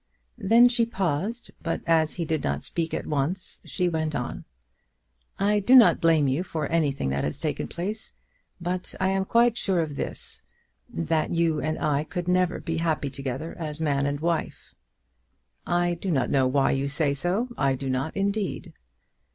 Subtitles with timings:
[0.39, 4.45] Then she paused, but as he did not speak at once she went on.
[5.37, 8.11] "I do not blame you for anything that has taken place,
[8.59, 10.41] but I am quite sure of this,
[10.91, 14.73] that you and I could never be happy together as man and wife."
[15.67, 18.73] "I do not know why you say so; I do not indeed."